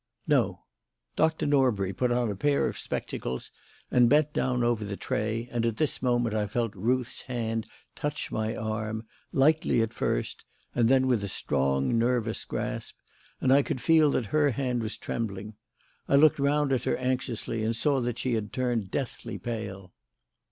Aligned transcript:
"No." 0.25 0.63
Dr. 1.15 1.45
Norbury 1.45 1.93
put 1.93 2.11
on 2.11 2.31
a 2.31 2.35
pair 2.35 2.65
of 2.67 2.75
spectacles 2.79 3.51
and 3.91 4.09
bent 4.09 4.33
down 4.33 4.63
over 4.63 4.83
the 4.83 4.97
tray; 4.97 5.47
and 5.51 5.63
at 5.63 5.77
this 5.77 6.01
moment 6.01 6.33
I 6.33 6.47
felt 6.47 6.73
Ruth's 6.75 7.21
hand 7.21 7.67
touch 7.95 8.31
my 8.31 8.55
arm, 8.55 9.05
lightly, 9.31 9.79
at 9.79 9.93
first, 9.93 10.43
and 10.73 10.89
then 10.89 11.05
with 11.05 11.23
a 11.23 11.27
strong, 11.27 11.99
nervous 11.99 12.45
grasp; 12.45 12.95
and 13.39 13.53
I 13.53 13.61
could 13.61 13.79
feel 13.79 14.09
that 14.09 14.25
her 14.33 14.49
hand 14.49 14.81
was 14.81 14.97
trembling. 14.97 15.53
I 16.07 16.15
looked 16.15 16.39
round 16.39 16.73
at 16.73 16.85
her 16.85 16.97
anxiously 16.97 17.63
and 17.63 17.75
saw 17.75 18.01
that 18.01 18.17
she 18.17 18.33
had 18.33 18.51
turned 18.51 18.89
deathly 18.89 19.37
pale. 19.37 19.93